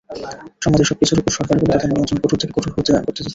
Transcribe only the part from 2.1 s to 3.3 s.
কঠোর থেকে কঠোর করতে যাচ্ছে।